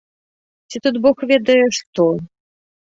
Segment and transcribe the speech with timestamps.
[0.69, 2.11] Ці тут бог ведае што?!.